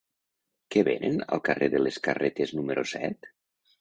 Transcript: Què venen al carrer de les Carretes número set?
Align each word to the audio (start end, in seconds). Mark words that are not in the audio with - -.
Què 0.75 0.83
venen 0.87 1.21
al 1.37 1.43
carrer 1.49 1.69
de 1.75 1.81
les 1.85 1.99
Carretes 2.09 2.55
número 2.61 2.87
set? 2.97 3.31